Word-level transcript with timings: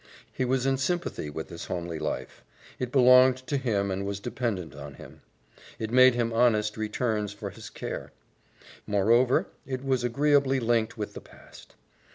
He 0.33 0.45
was 0.45 0.65
in 0.65 0.79
sympathy 0.79 1.29
with 1.29 1.49
this 1.49 1.65
homely 1.65 1.99
life; 1.99 2.43
it 2.79 2.91
belonged 2.91 3.37
to 3.45 3.55
him 3.55 3.91
and 3.91 4.03
was 4.03 4.19
dependent 4.19 4.73
on 4.73 4.95
him; 4.95 5.21
it 5.77 5.91
made 5.91 6.15
him 6.15 6.33
honest 6.33 6.75
returns 6.75 7.33
for 7.33 7.51
his 7.51 7.69
care. 7.69 8.11
Moreover, 8.87 9.45
it 9.63 9.85
was 9.85 10.03
agreeably 10.03 10.59
linked 10.59 10.97
with 10.97 11.13
the 11.13 11.21
past. 11.21 11.75